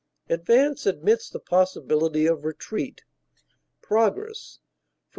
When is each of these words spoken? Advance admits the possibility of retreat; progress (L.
Advance 0.29 0.87
admits 0.87 1.29
the 1.29 1.37
possibility 1.39 2.25
of 2.25 2.43
retreat; 2.43 3.03
progress 3.83 4.57
(L. 4.59 4.65